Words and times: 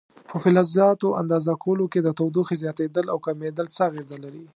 په 0.29 0.35
فلزاتو 0.43 1.07
اندازه 1.21 1.53
کولو 1.63 1.85
کې 1.91 1.99
د 2.01 2.09
تودوخې 2.19 2.55
زیاتېدل 2.63 3.05
او 3.13 3.17
کمېدل 3.25 3.67
څه 3.75 3.81
اغېزه 3.89 4.17
لري؟ 4.23 4.43